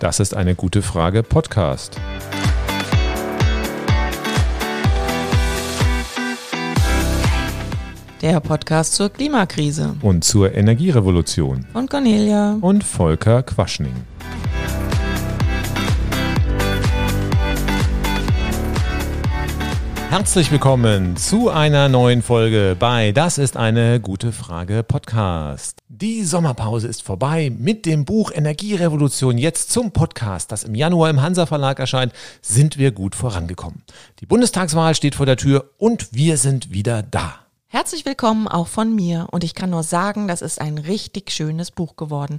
[0.00, 2.00] Das ist eine gute Frage Podcast.
[8.22, 9.96] Der Podcast zur Klimakrise.
[10.02, 11.66] Und zur Energierevolution.
[11.74, 12.58] Und Cornelia.
[12.60, 13.94] Und Volker Quaschning.
[20.18, 25.78] Herzlich willkommen zu einer neuen Folge bei Das ist eine gute Frage Podcast.
[25.88, 31.22] Die Sommerpause ist vorbei mit dem Buch Energierevolution jetzt zum Podcast, das im Januar im
[31.22, 33.84] Hansa Verlag erscheint, sind wir gut vorangekommen.
[34.18, 37.47] Die Bundestagswahl steht vor der Tür und wir sind wieder da.
[37.70, 41.70] Herzlich willkommen auch von mir und ich kann nur sagen, das ist ein richtig schönes
[41.70, 42.38] Buch geworden.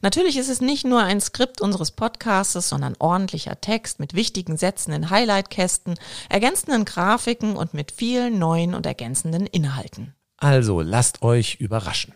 [0.00, 4.94] Natürlich ist es nicht nur ein Skript unseres Podcastes, sondern ordentlicher Text mit wichtigen Sätzen
[4.94, 5.98] in Highlightkästen,
[6.30, 10.14] ergänzenden Grafiken und mit vielen neuen und ergänzenden Inhalten.
[10.40, 12.14] Also lasst euch überraschen.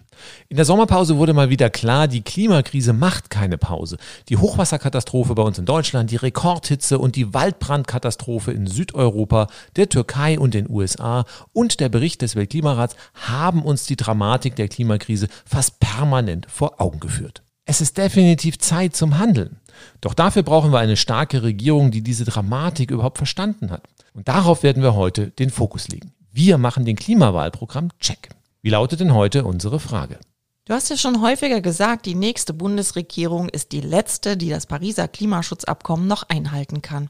[0.49, 3.99] In der Sommerpause wurde mal wieder klar, die Klimakrise macht keine Pause.
[4.31, 10.39] Die Hochwasserkatastrophe bei uns in Deutschland, die Rekordhitze und die Waldbrandkatastrophe in Südeuropa, der Türkei
[10.39, 15.79] und den USA und der Bericht des Weltklimarats haben uns die Dramatik der Klimakrise fast
[15.79, 17.43] permanent vor Augen geführt.
[17.67, 19.61] Es ist definitiv Zeit zum Handeln.
[20.01, 23.83] Doch dafür brauchen wir eine starke Regierung, die diese Dramatik überhaupt verstanden hat.
[24.15, 26.13] Und darauf werden wir heute den Fokus legen.
[26.37, 28.31] Wir machen den Klimawahlprogramm Check.
[28.61, 30.19] Wie lautet denn heute unsere Frage?
[30.65, 35.07] Du hast ja schon häufiger gesagt, die nächste Bundesregierung ist die letzte, die das Pariser
[35.07, 37.09] Klimaschutzabkommen noch einhalten kann.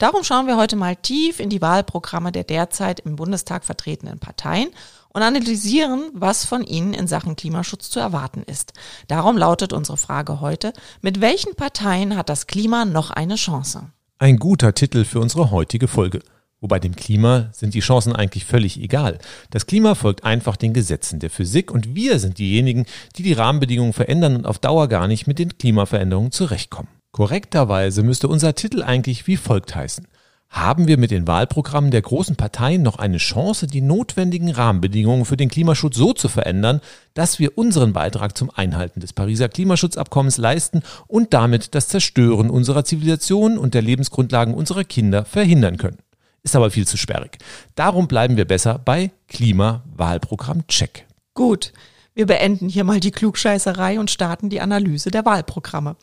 [0.00, 4.70] Darum schauen wir heute mal tief in die Wahlprogramme der derzeit im Bundestag vertretenen Parteien
[5.10, 8.72] und analysieren, was von ihnen in Sachen Klimaschutz zu erwarten ist.
[9.06, 13.92] Darum lautet unsere Frage heute, mit welchen Parteien hat das Klima noch eine Chance?
[14.18, 16.22] Ein guter Titel für unsere heutige Folge.
[16.60, 19.18] Wobei dem Klima sind die Chancen eigentlich völlig egal.
[19.50, 23.92] Das Klima folgt einfach den Gesetzen der Physik und wir sind diejenigen, die die Rahmenbedingungen
[23.92, 26.88] verändern und auf Dauer gar nicht mit den Klimaveränderungen zurechtkommen.
[27.12, 30.08] Korrekterweise müsste unser Titel eigentlich wie folgt heißen.
[30.54, 35.36] Haben wir mit den Wahlprogrammen der großen Parteien noch eine Chance, die notwendigen Rahmenbedingungen für
[35.36, 36.80] den Klimaschutz so zu verändern,
[37.12, 42.84] dass wir unseren Beitrag zum Einhalten des Pariser Klimaschutzabkommens leisten und damit das Zerstören unserer
[42.84, 45.98] Zivilisation und der Lebensgrundlagen unserer Kinder verhindern können?
[46.44, 47.38] Ist aber viel zu sperrig.
[47.74, 51.06] Darum bleiben wir besser bei Klimawahlprogramm Check.
[51.34, 51.72] Gut,
[52.14, 55.96] wir beenden hier mal die Klugscheißerei und starten die Analyse der Wahlprogramme.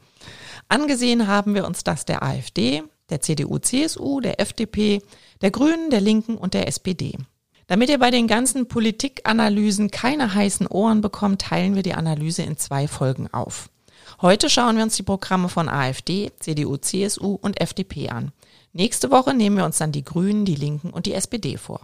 [0.67, 5.01] Angesehen haben wir uns das der AfD, der CDU, CSU, der FDP,
[5.41, 7.17] der Grünen, der Linken und der SPD.
[7.67, 12.57] Damit ihr bei den ganzen Politikanalysen keine heißen Ohren bekommt, teilen wir die Analyse in
[12.57, 13.69] zwei Folgen auf.
[14.21, 18.31] Heute schauen wir uns die Programme von AfD, CDU, CSU und FDP an.
[18.73, 21.81] Nächste Woche nehmen wir uns dann die Grünen, die Linken und die SPD vor.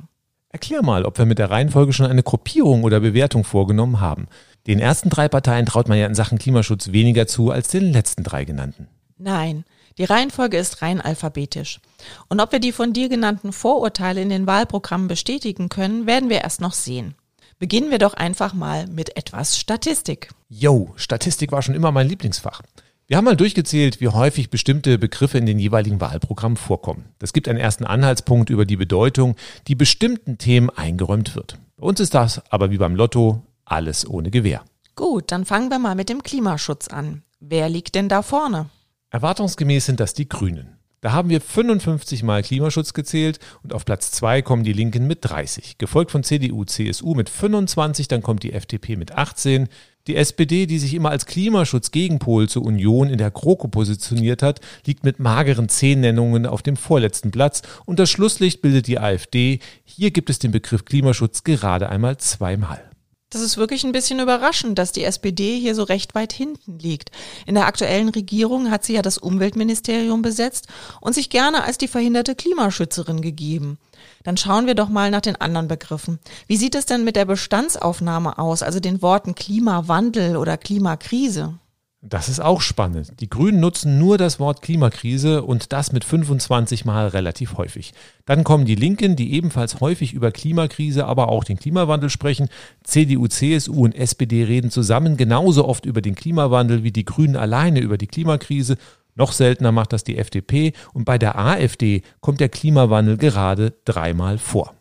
[0.49, 4.27] Erklär mal, ob wir mit der Reihenfolge schon eine Gruppierung oder Bewertung vorgenommen haben.
[4.65, 8.23] Den ersten drei Parteien traut man ja in Sachen Klimaschutz weniger zu als den letzten
[8.23, 8.87] drei genannten.
[9.17, 9.65] Nein,
[9.97, 11.81] die Reihenfolge ist rein alphabetisch.
[12.29, 16.41] Und ob wir die von dir genannten Vorurteile in den Wahlprogrammen bestätigen können, werden wir
[16.41, 17.15] erst noch sehen.
[17.59, 20.29] Beginnen wir doch einfach mal mit etwas Statistik.
[20.47, 22.61] Yo, Statistik war schon immer mein Lieblingsfach.
[23.09, 27.05] Wir haben mal durchgezählt, wie häufig bestimmte Begriffe in den jeweiligen Wahlprogrammen vorkommen.
[27.19, 29.37] Das gibt einen ersten Anhaltspunkt über die Bedeutung,
[29.69, 31.57] die bestimmten Themen eingeräumt wird.
[31.77, 34.61] Bei uns ist das aber wie beim Lotto alles ohne Gewehr.
[34.97, 37.23] Gut, dann fangen wir mal mit dem Klimaschutz an.
[37.39, 38.69] Wer liegt denn da vorne?
[39.09, 40.77] Erwartungsgemäß sind das die Grünen.
[40.99, 45.19] Da haben wir 55 Mal Klimaschutz gezählt und auf Platz 2 kommen die Linken mit
[45.21, 49.69] 30, gefolgt von CDU, CSU mit 25, dann kommt die FDP mit 18,
[50.07, 55.03] die SPD, die sich immer als Klimaschutzgegenpol zur Union in der GroKo positioniert hat, liegt
[55.03, 59.59] mit mageren zehn Nennungen auf dem vorletzten Platz und das Schlusslicht bildet die AfD.
[59.83, 62.81] Hier gibt es den Begriff Klimaschutz gerade einmal zweimal.
[63.29, 67.11] Das ist wirklich ein bisschen überraschend, dass die SPD hier so recht weit hinten liegt.
[67.45, 70.67] In der aktuellen Regierung hat sie ja das Umweltministerium besetzt
[71.01, 73.79] und sich gerne als die verhinderte Klimaschützerin gegeben.
[74.23, 76.19] Dann schauen wir doch mal nach den anderen Begriffen.
[76.47, 81.59] Wie sieht es denn mit der Bestandsaufnahme aus, also den Worten Klimawandel oder Klimakrise?
[82.01, 83.19] Das ist auch spannend.
[83.21, 87.91] Die Grünen nutzen nur das Wort Klimakrise und das mit 25 Mal relativ häufig.
[88.25, 92.49] Dann kommen die Linken, die ebenfalls häufig über Klimakrise, aber auch den Klimawandel sprechen.
[92.83, 97.79] CDU, CSU und SPD reden zusammen genauso oft über den Klimawandel wie die Grünen alleine
[97.79, 98.77] über die Klimakrise.
[99.15, 104.37] Noch seltener macht das die FDP und bei der AfD kommt der Klimawandel gerade dreimal
[104.37, 104.76] vor.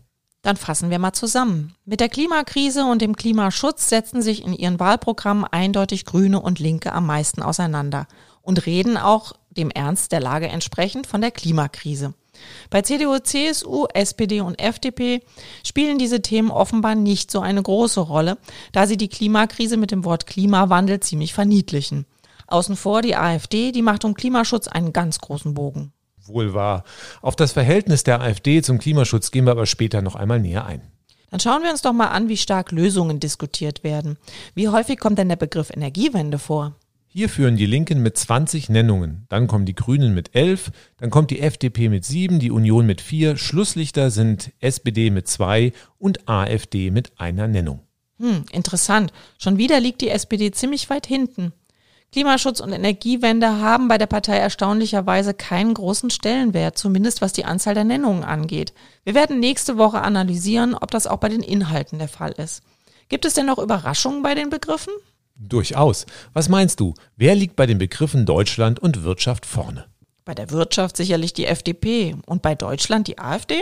[0.47, 1.75] Dann fassen wir mal zusammen.
[1.85, 6.93] Mit der Klimakrise und dem Klimaschutz setzen sich in ihren Wahlprogrammen eindeutig Grüne und Linke
[6.93, 8.07] am meisten auseinander
[8.43, 12.15] und reden auch dem Ernst der Lage entsprechend von der Klimakrise.
[12.71, 15.21] Bei CDU, CSU, SPD und FDP
[15.65, 18.39] spielen diese Themen offenbar nicht so eine große Rolle,
[18.71, 22.07] da sie die Klimakrise mit dem Wort Klimawandel ziemlich verniedlichen.
[22.47, 25.93] Außen vor die AfD, die macht um Klimaschutz einen ganz großen Bogen.
[26.29, 26.85] Wohl wahr.
[27.23, 30.83] Auf das Verhältnis der AfD zum Klimaschutz gehen wir aber später noch einmal näher ein.
[31.31, 34.17] Dann schauen wir uns doch mal an, wie stark Lösungen diskutiert werden.
[34.55, 36.77] Wie häufig kommt denn der Begriff Energiewende vor?
[37.09, 41.31] Hier führen die Linken mit 20 Nennungen, dann kommen die Grünen mit 11, dann kommt
[41.31, 46.91] die FDP mit 7, die Union mit 4, Schlusslichter sind SPD mit 2 und AfD
[46.91, 47.81] mit einer Nennung.
[48.19, 49.15] Hm, interessant.
[49.39, 51.53] Schon wieder liegt die SPD ziemlich weit hinten.
[52.17, 57.75] Klimaschutz und Energiewende haben bei der Partei erstaunlicherweise keinen großen Stellenwert, zumindest was die Anzahl
[57.75, 58.73] der Nennungen angeht.
[59.05, 62.63] Wir werden nächste Woche analysieren, ob das auch bei den Inhalten der Fall ist.
[63.11, 64.95] Gibt es denn noch Überraschungen bei den Begriffen?
[65.35, 66.07] Durchaus.
[66.33, 66.95] Was meinst du?
[67.19, 69.85] Wer liegt bei den Begriffen Deutschland und Wirtschaft vorne?
[70.25, 73.61] Bei der Wirtschaft sicherlich die FDP und bei Deutschland die AfD?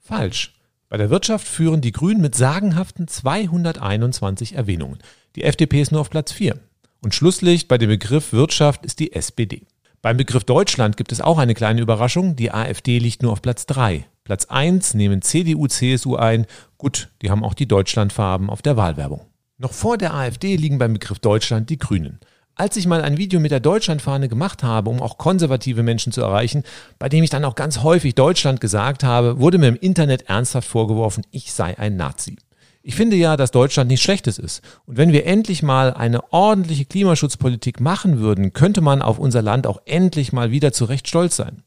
[0.00, 0.56] Falsch.
[0.88, 4.98] Bei der Wirtschaft führen die Grünen mit sagenhaften 221 Erwähnungen.
[5.36, 6.58] Die FDP ist nur auf Platz 4.
[7.00, 9.62] Und Schlusslicht bei dem Begriff Wirtschaft ist die SPD.
[10.02, 12.36] Beim Begriff Deutschland gibt es auch eine kleine Überraschung.
[12.36, 14.06] Die AfD liegt nur auf Platz 3.
[14.24, 16.46] Platz 1 nehmen CDU, CSU ein.
[16.78, 19.26] Gut, die haben auch die Deutschlandfarben auf der Wahlwerbung.
[19.58, 22.20] Noch vor der AfD liegen beim Begriff Deutschland die Grünen.
[22.54, 26.22] Als ich mal ein Video mit der Deutschlandfahne gemacht habe, um auch konservative Menschen zu
[26.22, 26.62] erreichen,
[26.98, 30.68] bei dem ich dann auch ganz häufig Deutschland gesagt habe, wurde mir im Internet ernsthaft
[30.68, 32.36] vorgeworfen, ich sei ein Nazi.
[32.88, 34.62] Ich finde ja, dass Deutschland nichts Schlechtes ist.
[34.84, 39.66] Und wenn wir endlich mal eine ordentliche Klimaschutzpolitik machen würden, könnte man auf unser Land
[39.66, 41.64] auch endlich mal wieder zu Recht stolz sein.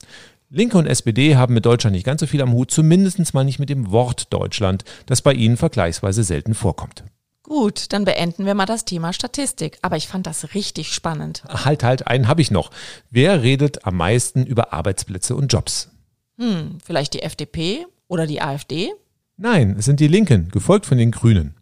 [0.49, 3.59] Linke und SPD haben mit Deutschland nicht ganz so viel am Hut, zumindest mal nicht
[3.59, 7.03] mit dem Wort Deutschland, das bei ihnen vergleichsweise selten vorkommt.
[7.43, 9.77] Gut, dann beenden wir mal das Thema Statistik.
[9.81, 11.43] Aber ich fand das richtig spannend.
[11.49, 12.71] Halt, halt, einen habe ich noch.
[13.09, 15.89] Wer redet am meisten über Arbeitsplätze und Jobs?
[16.37, 18.93] Hm, vielleicht die FDP oder die AfD?
[19.41, 21.55] Nein, es sind die Linken, gefolgt von den Grünen.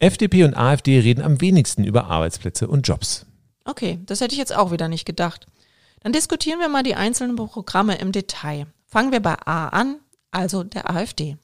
[0.00, 3.24] FDP und AfD reden am wenigsten über Arbeitsplätze und Jobs.
[3.64, 5.46] Okay, das hätte ich jetzt auch wieder nicht gedacht.
[6.00, 8.66] Dann diskutieren wir mal die einzelnen Programme im Detail.
[8.84, 10.00] Fangen wir bei A an,
[10.32, 11.36] also der AfD.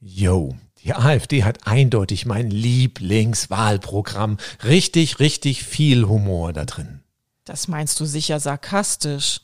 [0.00, 4.38] Yo, die AfD hat eindeutig mein Lieblingswahlprogramm.
[4.64, 7.00] Richtig, richtig viel Humor da drin.
[7.44, 9.42] Das meinst du sicher sarkastisch.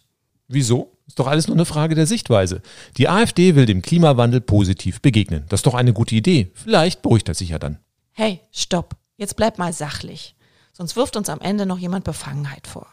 [0.48, 0.91] Wieso?
[1.06, 2.62] Ist doch alles nur eine Frage der Sichtweise.
[2.96, 5.44] Die AfD will dem Klimawandel positiv begegnen.
[5.48, 6.50] Das ist doch eine gute Idee.
[6.54, 7.78] Vielleicht beruhigt er sich ja dann.
[8.12, 8.96] Hey, stopp.
[9.16, 10.34] Jetzt bleib mal sachlich.
[10.72, 12.86] Sonst wirft uns am Ende noch jemand Befangenheit vor.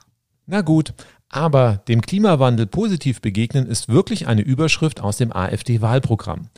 [0.45, 0.93] Na gut,
[1.29, 6.49] aber dem Klimawandel positiv begegnen ist wirklich eine Überschrift aus dem AfD-Wahlprogramm.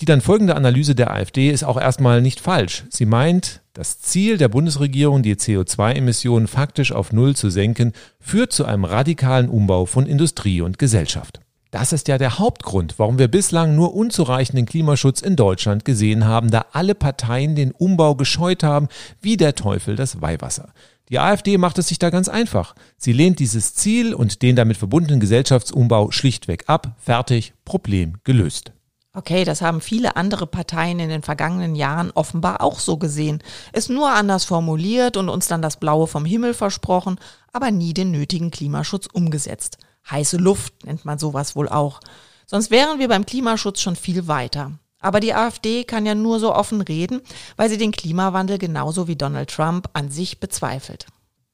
[0.00, 2.84] Die dann folgende Analyse der AfD ist auch erstmal nicht falsch.
[2.88, 8.66] Sie meint, das Ziel der Bundesregierung, die CO2-Emissionen faktisch auf Null zu senken, führt zu
[8.66, 11.40] einem radikalen Umbau von Industrie und Gesellschaft.
[11.70, 16.50] Das ist ja der Hauptgrund, warum wir bislang nur unzureichenden Klimaschutz in Deutschland gesehen haben,
[16.50, 18.88] da alle Parteien den Umbau gescheut haben,
[19.22, 20.74] wie der Teufel das Weihwasser.
[21.08, 22.74] Die AfD macht es sich da ganz einfach.
[22.98, 26.94] Sie lehnt dieses Ziel und den damit verbundenen Gesellschaftsumbau schlichtweg ab.
[26.98, 28.71] Fertig, Problem gelöst.
[29.14, 33.42] Okay, das haben viele andere Parteien in den vergangenen Jahren offenbar auch so gesehen.
[33.72, 37.20] Es nur anders formuliert und uns dann das Blaue vom Himmel versprochen,
[37.52, 39.76] aber nie den nötigen Klimaschutz umgesetzt.
[40.10, 42.00] Heiße Luft nennt man sowas wohl auch.
[42.46, 44.72] Sonst wären wir beim Klimaschutz schon viel weiter.
[44.98, 47.20] Aber die AfD kann ja nur so offen reden,
[47.56, 51.06] weil sie den Klimawandel genauso wie Donald Trump an sich bezweifelt.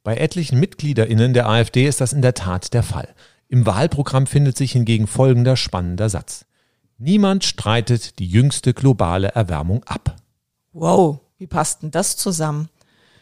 [0.04, 3.08] Bei etlichen Mitgliederinnen der AfD ist das in der Tat der Fall.
[3.48, 6.44] Im Wahlprogramm findet sich hingegen folgender spannender Satz.
[7.00, 10.16] Niemand streitet die jüngste globale Erwärmung ab.
[10.72, 12.68] Wow, wie passt denn das zusammen?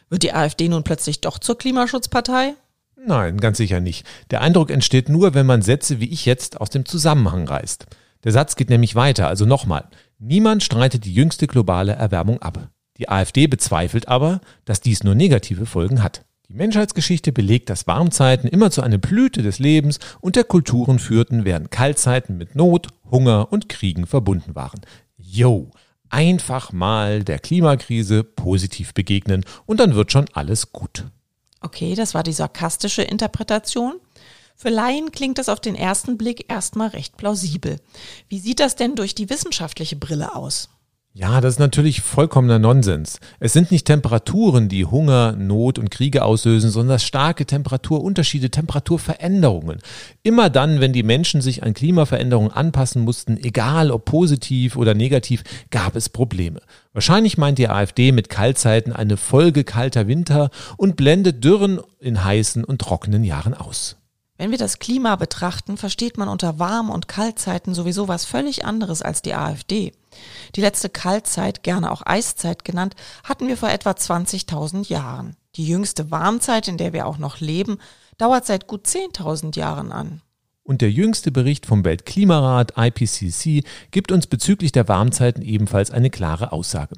[0.09, 2.55] Wird die AfD nun plötzlich doch zur Klimaschutzpartei?
[2.95, 4.05] Nein, ganz sicher nicht.
[4.31, 7.85] Der Eindruck entsteht nur, wenn man Sätze wie ich jetzt aus dem Zusammenhang reißt.
[8.23, 9.87] Der Satz geht nämlich weiter, also nochmal.
[10.17, 12.69] Niemand streitet die jüngste globale Erwärmung ab.
[12.97, 16.25] Die AfD bezweifelt aber, dass dies nur negative Folgen hat.
[16.49, 21.45] Die Menschheitsgeschichte belegt, dass Warmzeiten immer zu einer Blüte des Lebens und der Kulturen führten,
[21.45, 24.81] während Kaltzeiten mit Not, Hunger und Kriegen verbunden waren.
[25.17, 25.71] Yo,
[26.09, 31.05] einfach mal der Klimakrise positiv begegnen und dann wird schon alles gut.
[31.61, 33.95] Okay, das war die sarkastische Interpretation.
[34.55, 37.79] Für Laien klingt das auf den ersten Blick erstmal recht plausibel.
[38.27, 40.69] Wie sieht das denn durch die wissenschaftliche Brille aus?
[41.19, 43.19] Ja, das ist natürlich vollkommener Nonsens.
[43.39, 49.79] Es sind nicht Temperaturen, die Hunger, Not und Kriege auslösen, sondern starke Temperaturunterschiede, Temperaturveränderungen.
[50.21, 55.43] Immer dann, wenn die Menschen sich an Klimaveränderungen anpassen mussten, egal ob positiv oder negativ,
[55.71, 56.61] gab es Probleme.
[56.93, 62.63] Wahrscheinlich meint die AfD mit Kaltzeiten eine Folge kalter Winter und blendet Dürren in heißen
[62.63, 63.96] und trockenen Jahren aus.
[64.37, 69.01] Wenn wir das Klima betrachten, versteht man unter Warm- und Kaltzeiten sowieso was völlig anderes
[69.01, 69.93] als die AfD.
[70.55, 75.35] Die letzte Kaltzeit, gerne auch Eiszeit genannt, hatten wir vor etwa 20.000 Jahren.
[75.55, 77.79] Die jüngste Warmzeit, in der wir auch noch leben,
[78.19, 80.21] dauert seit gut 10.000 Jahren an.
[80.63, 86.51] Und der jüngste Bericht vom Weltklimarat IPCC gibt uns bezüglich der Warmzeiten ebenfalls eine klare
[86.51, 86.95] Aussage.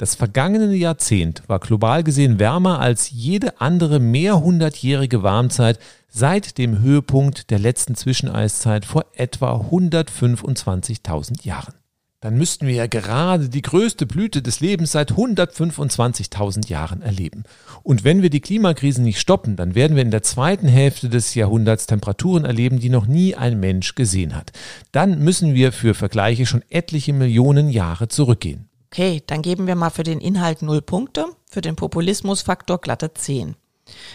[0.00, 5.78] Das vergangene Jahrzehnt war global gesehen wärmer als jede andere mehrhundertjährige Warmzeit
[6.08, 11.74] seit dem Höhepunkt der letzten Zwischeneiszeit vor etwa 125.000 Jahren.
[12.20, 17.44] Dann müssten wir ja gerade die größte Blüte des Lebens seit 125.000 Jahren erleben.
[17.82, 21.34] Und wenn wir die Klimakrise nicht stoppen, dann werden wir in der zweiten Hälfte des
[21.34, 24.52] Jahrhunderts Temperaturen erleben, die noch nie ein Mensch gesehen hat.
[24.92, 28.69] Dann müssen wir für Vergleiche schon etliche Millionen Jahre zurückgehen.
[28.92, 33.54] Okay, dann geben wir mal für den Inhalt null Punkte, für den Populismusfaktor glatte 10.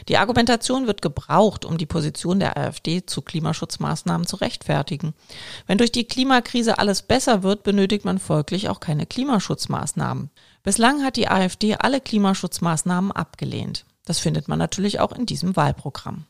[0.10, 5.13] Die Argumentation wird gebraucht, um die Position der AfD zu Klimaschutzmaßnahmen zu rechtfertigen.
[5.65, 10.29] Wenn durch die Klimakrise alles besser wird, benötigt man folglich auch keine Klimaschutzmaßnahmen.
[10.63, 13.86] Bislang hat die AfD alle Klimaschutzmaßnahmen abgelehnt.
[14.03, 16.25] Das findet man natürlich auch in diesem Wahlprogramm.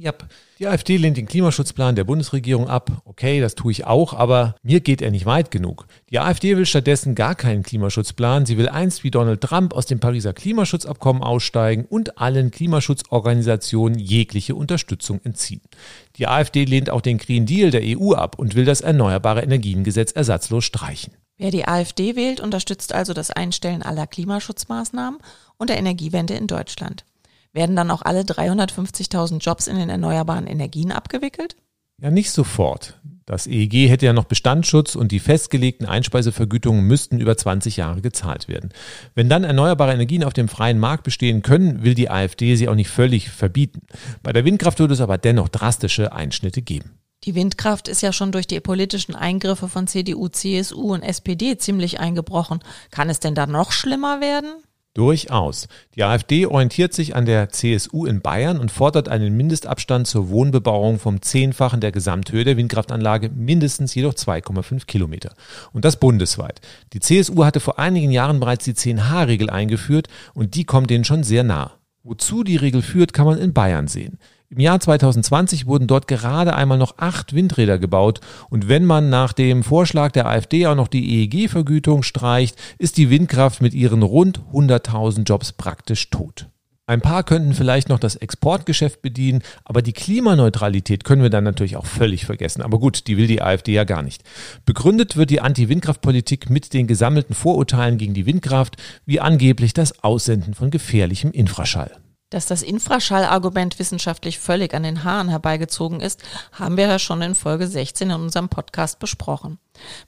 [0.00, 0.12] Ja,
[0.60, 3.02] die AfD lehnt den Klimaschutzplan der Bundesregierung ab.
[3.04, 5.86] Okay, das tue ich auch, aber mir geht er nicht weit genug.
[6.10, 8.46] Die AfD will stattdessen gar keinen Klimaschutzplan.
[8.46, 14.54] Sie will einst wie Donald Trump aus dem Pariser Klimaschutzabkommen aussteigen und allen Klimaschutzorganisationen jegliche
[14.54, 15.62] Unterstützung entziehen.
[16.16, 20.12] Die AfD lehnt auch den Green Deal der EU ab und will das Erneuerbare Energiengesetz
[20.12, 21.12] ersatzlos streichen.
[21.38, 25.20] Wer die AfD wählt, unterstützt also das Einstellen aller Klimaschutzmaßnahmen
[25.56, 27.04] und der Energiewende in Deutschland.
[27.52, 31.56] Werden dann auch alle 350.000 Jobs in den erneuerbaren Energien abgewickelt?
[32.00, 33.00] Ja, nicht sofort.
[33.26, 38.48] Das EEG hätte ja noch Bestandsschutz und die festgelegten Einspeisevergütungen müssten über 20 Jahre gezahlt
[38.48, 38.70] werden.
[39.14, 42.74] Wenn dann erneuerbare Energien auf dem freien Markt bestehen können, will die AfD sie auch
[42.74, 43.82] nicht völlig verbieten.
[44.22, 46.98] Bei der Windkraft wird es aber dennoch drastische Einschnitte geben.
[47.24, 52.00] Die Windkraft ist ja schon durch die politischen Eingriffe von CDU, CSU und SPD ziemlich
[52.00, 52.60] eingebrochen.
[52.90, 54.52] Kann es denn da noch schlimmer werden?
[54.98, 55.68] Durchaus.
[55.94, 60.98] Die AfD orientiert sich an der CSU in Bayern und fordert einen Mindestabstand zur Wohnbebauung
[60.98, 65.36] vom Zehnfachen der Gesamthöhe der Windkraftanlage, mindestens jedoch 2,5 Kilometer.
[65.72, 66.60] Und das bundesweit.
[66.94, 71.22] Die CSU hatte vor einigen Jahren bereits die 10H-Regel eingeführt und die kommt denen schon
[71.22, 71.74] sehr nah.
[72.02, 74.18] Wozu die Regel führt, kann man in Bayern sehen.
[74.50, 79.34] Im Jahr 2020 wurden dort gerade einmal noch acht Windräder gebaut und wenn man nach
[79.34, 84.40] dem Vorschlag der AfD auch noch die EEG-Vergütung streicht, ist die Windkraft mit ihren rund
[84.54, 86.48] 100.000 Jobs praktisch tot.
[86.86, 91.76] Ein paar könnten vielleicht noch das Exportgeschäft bedienen, aber die Klimaneutralität können wir dann natürlich
[91.76, 92.62] auch völlig vergessen.
[92.62, 94.22] Aber gut, die will die AfD ja gar nicht.
[94.64, 100.54] Begründet wird die Anti-Windkraft-Politik mit den gesammelten Vorurteilen gegen die Windkraft, wie angeblich das Aussenden
[100.54, 101.90] von gefährlichem Infraschall.
[102.30, 107.34] Dass das Infraschallargument wissenschaftlich völlig an den Haaren herbeigezogen ist, haben wir ja schon in
[107.34, 109.58] Folge 16 in unserem Podcast besprochen.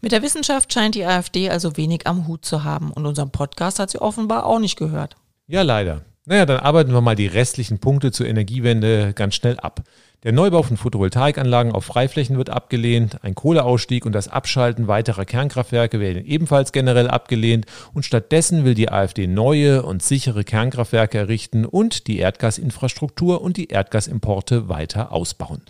[0.02, 3.78] Mit der Wissenschaft scheint die AfD also wenig am Hut zu haben und unseren Podcast
[3.78, 5.16] hat sie offenbar auch nicht gehört.
[5.46, 6.04] Ja, leider.
[6.26, 9.82] Naja, dann arbeiten wir mal die restlichen Punkte zur Energiewende ganz schnell ab.
[10.22, 15.98] Der Neubau von Photovoltaikanlagen auf Freiflächen wird abgelehnt, ein Kohleausstieg und das Abschalten weiterer Kernkraftwerke
[15.98, 22.06] werden ebenfalls generell abgelehnt und stattdessen will die AfD neue und sichere Kernkraftwerke errichten und
[22.06, 25.62] die Erdgasinfrastruktur und die Erdgasimporte weiter ausbauen.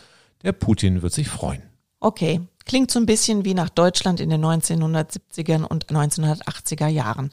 [0.43, 1.63] Der Putin wird sich freuen.
[2.01, 7.31] Okay, klingt so ein bisschen wie nach Deutschland in den 1970er und 1980er Jahren.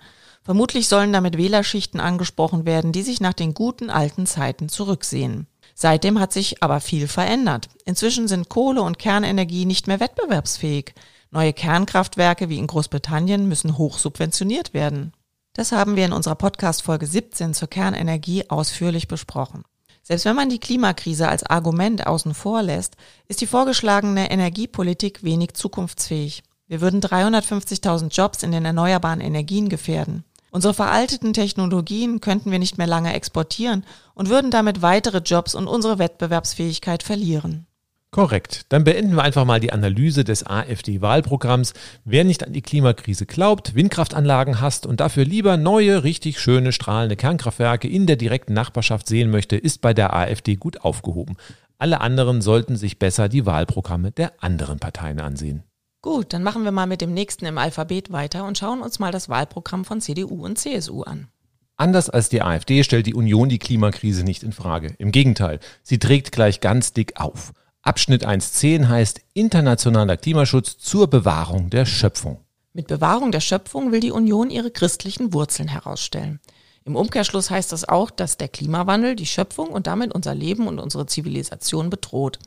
[0.48, 5.46] Vermutlich sollen damit Wählerschichten angesprochen werden, die sich nach den guten alten Zeiten zurücksehen.
[5.76, 7.68] Seitdem hat sich aber viel verändert.
[7.84, 10.94] Inzwischen sind Kohle und Kernenergie nicht mehr wettbewerbsfähig.
[11.32, 15.12] Neue Kernkraftwerke wie in Großbritannien müssen hoch subventioniert werden.
[15.52, 19.64] Das haben wir in unserer Podcast-Folge 17 zur Kernenergie ausführlich besprochen.
[20.02, 22.96] Selbst wenn man die Klimakrise als Argument außen vor lässt,
[23.28, 26.44] ist die vorgeschlagene Energiepolitik wenig zukunftsfähig.
[26.68, 30.24] Wir würden 350.000 Jobs in den erneuerbaren Energien gefährden.
[30.58, 33.86] Unsere veralteten Technologien könnten wir nicht mehr lange exportieren
[34.16, 37.68] und würden damit weitere Jobs und unsere Wettbewerbsfähigkeit verlieren.
[38.10, 38.66] Korrekt.
[38.70, 41.76] Dann beenden wir einfach mal die Analyse des AfD-Wahlprogramms.
[42.06, 47.18] Wer nicht an die Klimakrise glaubt, Windkraftanlagen hasst und dafür lieber neue, richtig schöne, strahlende
[47.18, 51.38] Kernkraftwerke in der direkten Nachbarschaft sehen möchte, ist bei der AfD gut aufgehoben.
[51.78, 55.67] Alle anderen sollten sich besser die Wahlprogramme der anderen Parteien ansehen.
[56.08, 59.12] Gut, dann machen wir mal mit dem nächsten im Alphabet weiter und schauen uns mal
[59.12, 61.28] das Wahlprogramm von CDU und CSU an.
[61.76, 64.96] Anders als die AfD stellt die Union die Klimakrise nicht in Frage.
[65.00, 67.52] Im Gegenteil, sie trägt gleich ganz dick auf.
[67.82, 72.40] Abschnitt 1.10 heißt Internationaler Klimaschutz zur Bewahrung der Schöpfung.
[72.72, 76.40] Mit Bewahrung der Schöpfung will die Union ihre christlichen Wurzeln herausstellen.
[76.86, 80.80] Im Umkehrschluss heißt das auch, dass der Klimawandel die Schöpfung und damit unser Leben und
[80.80, 82.40] unsere Zivilisation bedroht.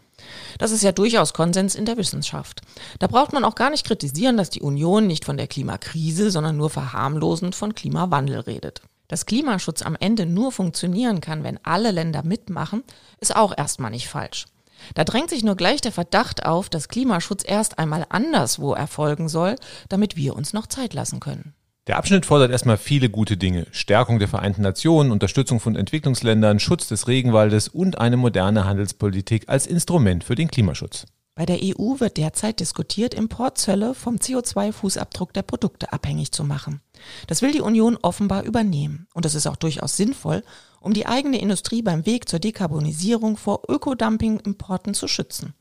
[0.59, 2.61] Das ist ja durchaus Konsens in der Wissenschaft.
[2.99, 6.57] Da braucht man auch gar nicht kritisieren, dass die Union nicht von der Klimakrise, sondern
[6.57, 8.83] nur verharmlosend von Klimawandel redet.
[9.09, 12.85] Dass Klimaschutz am Ende nur funktionieren kann, wenn alle Länder mitmachen,
[13.19, 14.47] ist auch erstmal nicht falsch.
[14.95, 19.57] Da drängt sich nur gleich der Verdacht auf, dass Klimaschutz erst einmal anderswo erfolgen soll,
[19.89, 21.55] damit wir uns noch Zeit lassen können.
[21.87, 23.67] Der Abschnitt fordert erstmal viele gute Dinge.
[23.73, 29.67] Stärkung der Vereinten Nationen, Unterstützung von Entwicklungsländern, Schutz des Regenwaldes und eine moderne Handelspolitik als
[29.67, 31.07] Instrument für den Klimaschutz.
[31.35, 36.83] Bei der EU wird derzeit diskutiert, Importzölle vom CO2-Fußabdruck der Produkte abhängig zu machen.
[37.29, 39.07] Das will die Union offenbar übernehmen.
[39.15, 40.43] Und das ist auch durchaus sinnvoll,
[40.81, 45.55] um die eigene Industrie beim Weg zur Dekarbonisierung vor Ökodumping-Importen zu schützen.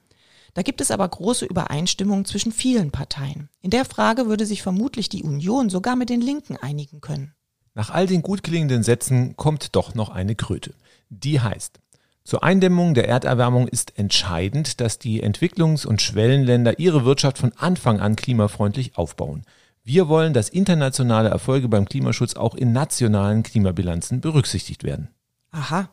[0.54, 3.50] Da gibt es aber große Übereinstimmung zwischen vielen Parteien.
[3.62, 7.34] In der Frage würde sich vermutlich die Union sogar mit den Linken einigen können.
[7.76, 10.74] Nach all den gut klingenden Sätzen kommt doch noch eine Kröte.
[11.10, 11.80] Die heißt,
[12.24, 18.00] zur Eindämmung der Erderwärmung ist entscheidend, dass die Entwicklungs- und Schwellenländer ihre Wirtschaft von Anfang
[18.00, 19.46] an klimafreundlich aufbauen.
[19.84, 25.10] Wir wollen, dass internationale Erfolge beim Klimaschutz auch in nationalen Klimabilanzen berücksichtigt werden.
[25.52, 25.90] Aha,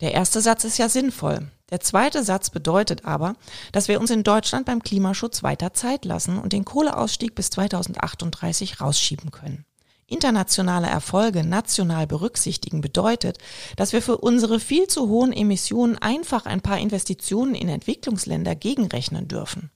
[0.00, 1.46] der erste Satz ist ja sinnvoll.
[1.70, 3.34] Der zweite Satz bedeutet aber,
[3.72, 8.80] dass wir uns in Deutschland beim Klimaschutz weiter Zeit lassen und den Kohleausstieg bis 2038
[8.80, 9.64] rausschieben können.
[10.06, 13.38] Internationale Erfolge national berücksichtigen bedeutet,
[13.74, 19.26] dass wir für unsere viel zu hohen Emissionen einfach ein paar Investitionen in Entwicklungsländer gegenrechnen
[19.26, 19.72] dürfen.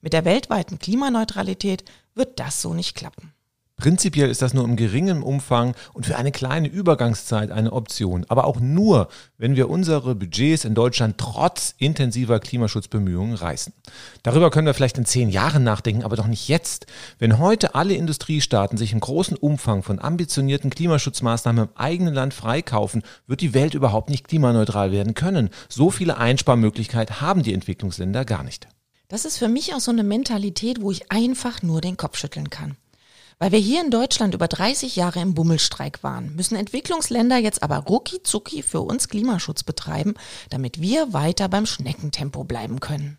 [0.00, 1.84] Mit der weltweiten Klimaneutralität
[2.14, 3.34] wird das so nicht klappen.
[3.82, 8.44] Prinzipiell ist das nur im geringen Umfang und für eine kleine Übergangszeit eine Option, aber
[8.44, 9.08] auch nur,
[9.38, 13.72] wenn wir unsere Budgets in Deutschland trotz intensiver Klimaschutzbemühungen reißen.
[14.22, 16.86] Darüber können wir vielleicht in zehn Jahren nachdenken, aber doch nicht jetzt.
[17.18, 23.02] Wenn heute alle Industriestaaten sich im großen Umfang von ambitionierten Klimaschutzmaßnahmen im eigenen Land freikaufen,
[23.26, 25.50] wird die Welt überhaupt nicht klimaneutral werden können.
[25.68, 28.68] So viele Einsparmöglichkeiten haben die Entwicklungsländer gar nicht.
[29.08, 32.48] Das ist für mich auch so eine Mentalität, wo ich einfach nur den Kopf schütteln
[32.48, 32.76] kann.
[33.42, 37.78] Weil wir hier in Deutschland über 30 Jahre im Bummelstreik waren, müssen Entwicklungsländer jetzt aber
[37.78, 40.14] rucki zucki für uns Klimaschutz betreiben,
[40.50, 43.18] damit wir weiter beim Schneckentempo bleiben können.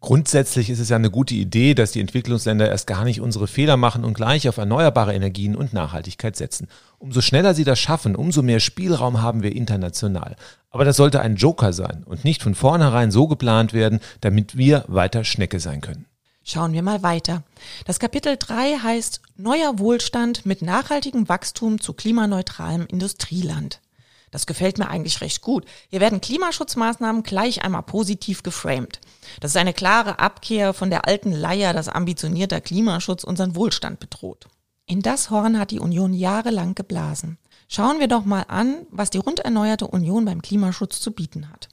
[0.00, 3.76] Grundsätzlich ist es ja eine gute Idee, dass die Entwicklungsländer erst gar nicht unsere Fehler
[3.76, 6.68] machen und gleich auf erneuerbare Energien und Nachhaltigkeit setzen.
[6.96, 10.36] Umso schneller sie das schaffen, umso mehr Spielraum haben wir international.
[10.70, 14.86] Aber das sollte ein Joker sein und nicht von vornherein so geplant werden, damit wir
[14.88, 16.07] weiter Schnecke sein können.
[16.50, 17.42] Schauen wir mal weiter.
[17.84, 23.82] Das Kapitel 3 heißt Neuer Wohlstand mit nachhaltigem Wachstum zu klimaneutralem Industrieland.
[24.30, 25.66] Das gefällt mir eigentlich recht gut.
[25.90, 28.98] Hier werden Klimaschutzmaßnahmen gleich einmal positiv geframed.
[29.40, 34.46] Das ist eine klare Abkehr von der alten Leier, dass ambitionierter Klimaschutz unseren Wohlstand bedroht.
[34.86, 37.36] In das Horn hat die Union jahrelang geblasen.
[37.68, 41.68] Schauen wir doch mal an, was die rund erneuerte Union beim Klimaschutz zu bieten hat.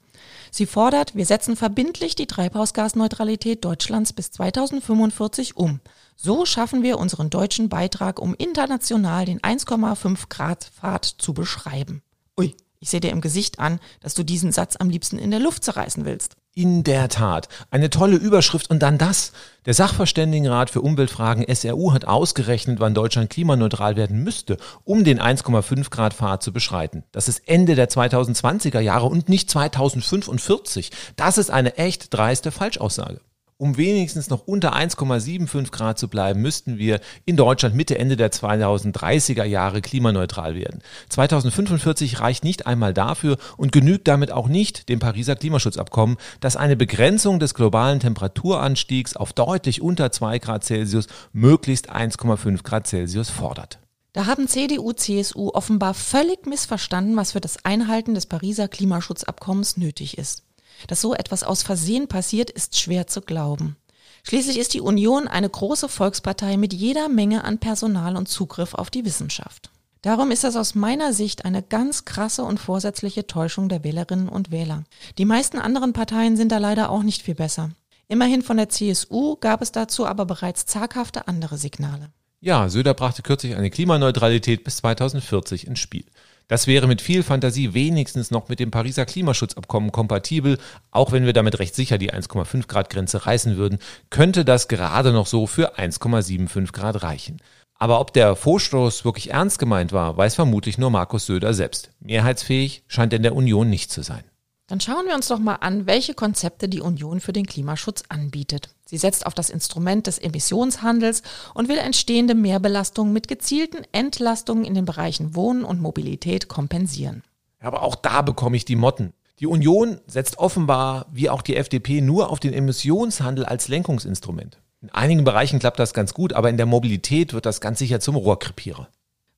[0.57, 5.81] Sie fordert, wir setzen verbindlich die Treibhausgasneutralität Deutschlands bis 2045 um.
[6.15, 12.03] So schaffen wir unseren deutschen Beitrag, um international den 1,5 Grad Pfad zu beschreiben.
[12.39, 15.41] Ui, ich sehe dir im Gesicht an, dass du diesen Satz am liebsten in der
[15.41, 16.37] Luft zerreißen willst.
[16.57, 17.49] In der Tat.
[17.69, 19.33] Eine tolle Überschrift und dann das.
[19.65, 25.89] Der Sachverständigenrat für Umweltfragen SRU hat ausgerechnet, wann Deutschland klimaneutral werden müsste, um den 1,5
[25.89, 27.03] Grad Pfad zu beschreiten.
[27.11, 30.91] Das ist Ende der 2020er Jahre und nicht 2045.
[31.17, 33.19] Das ist eine echt dreiste Falschaussage.
[33.57, 38.29] Um wenigstens noch unter 1,75 Grad zu bleiben, müssten wir in Deutschland Mitte, Ende der
[38.29, 40.81] 2030er Jahre klimaneutral werden.
[41.07, 46.75] 2045 reicht nicht einmal dafür und genügt damit auch nicht dem Pariser Klimaschutzabkommen, das eine
[46.75, 53.79] Begrenzung des globalen Temperaturanstiegs auf deutlich unter 2 Grad Celsius, möglichst 1,5 Grad Celsius fordert.
[54.11, 60.17] Da haben CDU, CSU offenbar völlig missverstanden, was für das Einhalten des Pariser Klimaschutzabkommens nötig
[60.17, 60.43] ist.
[60.87, 63.75] Dass so etwas aus Versehen passiert, ist schwer zu glauben.
[64.23, 68.89] Schließlich ist die Union eine große Volkspartei mit jeder Menge an Personal und Zugriff auf
[68.89, 69.69] die Wissenschaft.
[70.01, 74.51] Darum ist das aus meiner Sicht eine ganz krasse und vorsätzliche Täuschung der Wählerinnen und
[74.51, 74.83] Wähler.
[75.17, 77.71] Die meisten anderen Parteien sind da leider auch nicht viel besser.
[78.07, 82.09] Immerhin von der CSU gab es dazu aber bereits zaghafte andere Signale.
[82.39, 86.05] Ja, Söder brachte kürzlich eine Klimaneutralität bis 2040 ins Spiel.
[86.47, 90.59] Das wäre mit viel Fantasie wenigstens noch mit dem Pariser Klimaschutzabkommen kompatibel.
[90.91, 93.79] Auch wenn wir damit recht sicher die 1,5 Grad Grenze reißen würden,
[94.09, 97.41] könnte das gerade noch so für 1,75 Grad reichen.
[97.77, 101.89] Aber ob der Vorstoß wirklich ernst gemeint war, weiß vermutlich nur Markus Söder selbst.
[101.99, 104.23] Mehrheitsfähig scheint er in der Union nicht zu sein.
[104.67, 108.69] Dann schauen wir uns doch mal an, welche Konzepte die Union für den Klimaschutz anbietet.
[108.85, 111.21] Sie setzt auf das Instrument des Emissionshandels
[111.53, 117.23] und will entstehende Mehrbelastungen mit gezielten Entlastungen in den Bereichen Wohnen und Mobilität kompensieren.
[117.59, 119.13] Aber auch da bekomme ich die Motten.
[119.39, 124.59] Die Union setzt offenbar, wie auch die FDP, nur auf den Emissionshandel als Lenkungsinstrument.
[124.81, 127.99] In einigen Bereichen klappt das ganz gut, aber in der Mobilität wird das ganz sicher
[127.99, 128.87] zum Rohrkrepierer.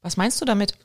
[0.02, 0.78] Was meinst du damit?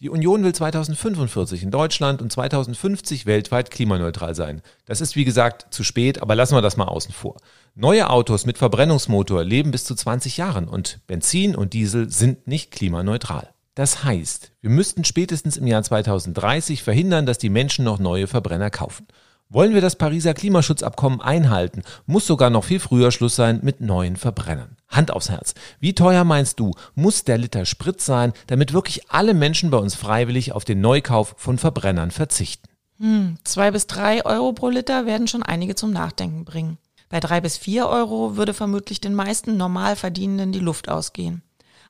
[0.00, 4.62] Die Union will 2045 in Deutschland und 2050 weltweit klimaneutral sein.
[4.84, 7.36] Das ist wie gesagt zu spät, aber lassen wir das mal außen vor.
[7.74, 12.70] Neue Autos mit Verbrennungsmotor leben bis zu 20 Jahren und Benzin und Diesel sind nicht
[12.70, 13.50] klimaneutral.
[13.74, 18.70] Das heißt, wir müssten spätestens im Jahr 2030 verhindern, dass die Menschen noch neue Verbrenner
[18.70, 19.06] kaufen.
[19.50, 24.16] Wollen wir das Pariser Klimaschutzabkommen einhalten, muss sogar noch viel früher Schluss sein mit neuen
[24.16, 24.76] Verbrennern.
[24.88, 25.54] Hand aufs Herz.
[25.80, 29.94] Wie teuer meinst du, muss der Liter Sprit sein, damit wirklich alle Menschen bei uns
[29.94, 32.68] freiwillig auf den Neukauf von Verbrennern verzichten?
[32.98, 36.76] Hm, zwei bis drei Euro pro Liter werden schon einige zum Nachdenken bringen.
[37.08, 41.40] Bei drei bis vier Euro würde vermutlich den meisten Normalverdienenden die Luft ausgehen.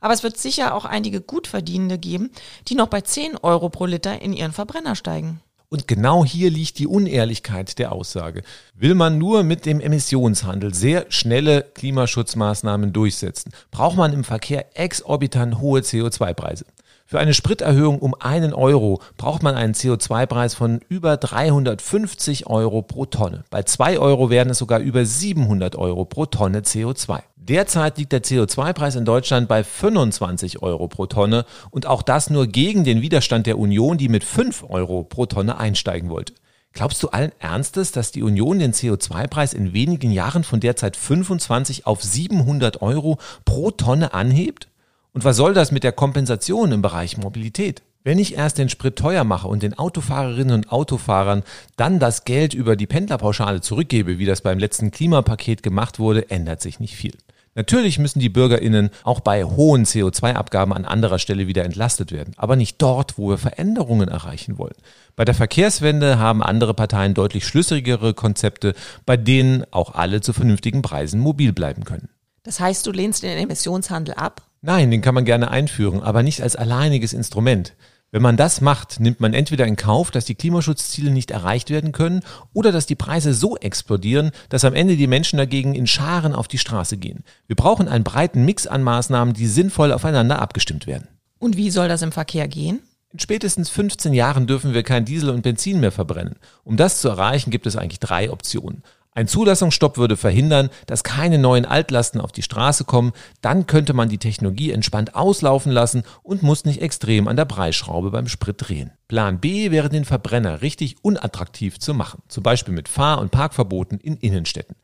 [0.01, 2.31] Aber es wird sicher auch einige Gutverdienende geben,
[2.69, 5.41] die noch bei zehn Euro pro Liter in ihren Verbrenner steigen.
[5.71, 8.43] Und genau hier liegt die Unehrlichkeit der Aussage.
[8.75, 15.61] Will man nur mit dem Emissionshandel sehr schnelle Klimaschutzmaßnahmen durchsetzen, braucht man im Verkehr exorbitant
[15.61, 16.65] hohe CO2-Preise.
[17.05, 23.05] Für eine Spriterhöhung um einen Euro braucht man einen CO2-Preis von über 350 Euro pro
[23.05, 23.45] Tonne.
[23.51, 27.21] Bei zwei Euro werden es sogar über 700 Euro pro Tonne CO2.
[27.49, 32.47] Derzeit liegt der CO2-Preis in Deutschland bei 25 Euro pro Tonne und auch das nur
[32.47, 36.35] gegen den Widerstand der Union, die mit 5 Euro pro Tonne einsteigen wollte.
[36.75, 41.87] Glaubst du allen Ernstes, dass die Union den CO2-Preis in wenigen Jahren von derzeit 25
[41.87, 44.69] auf 700 Euro pro Tonne anhebt?
[45.15, 47.83] Und was soll das mit der Kompensation im Bereich Mobilität?
[48.05, 51.43] Wenn ich erst den Sprit teuer mache und den Autofahrerinnen und Autofahrern
[51.77, 56.61] dann das Geld über die Pendlerpauschale zurückgebe, wie das beim letzten Klimapaket gemacht wurde, ändert
[56.61, 57.15] sich nicht viel.
[57.59, 62.55] Natürlich müssen die Bürgerinnen auch bei hohen CO2-Abgaben an anderer Stelle wieder entlastet werden, aber
[62.55, 64.77] nicht dort, wo wir Veränderungen erreichen wollen.
[65.17, 70.83] Bei der Verkehrswende haben andere Parteien deutlich schlüssigere Konzepte, bei denen auch alle zu vernünftigen
[70.83, 72.09] Preisen mobil bleiben können.
[72.45, 74.43] Das heißt, du lehnst den Emissionshandel ab?
[74.63, 77.75] Nein, den kann man gerne einführen, aber nicht als alleiniges Instrument.
[78.11, 81.93] Wenn man das macht, nimmt man entweder in Kauf, dass die Klimaschutzziele nicht erreicht werden
[81.93, 82.23] können
[82.55, 86.49] oder dass die Preise so explodieren, dass am Ende die Menschen dagegen in Scharen auf
[86.49, 87.23] die Straße gehen.
[87.49, 91.09] Wir brauchen einen breiten Mix an Maßnahmen, die sinnvoll aufeinander abgestimmt werden.
[91.39, 92.81] Und wie soll das im Verkehr gehen?
[93.13, 96.37] In spätestens 15 Jahren dürfen wir kein Diesel und Benzin mehr verbrennen.
[96.65, 98.83] Um das zu erreichen, gibt es eigentlich drei Optionen.
[99.19, 103.13] Ein Zulassungsstopp würde verhindern, dass keine neuen Altlasten auf die Straße kommen.
[103.41, 108.13] Dann könnte man die Technologie entspannt auslaufen lassen und muss nicht extrem an der Preisschraube
[108.13, 108.93] beim Sprit drehen.
[109.09, 113.99] Plan B wäre den Verbrenner richtig unattraktiv zu machen, zum Beispiel mit Fahr- und Parkverboten
[113.99, 114.77] in Innenstädten.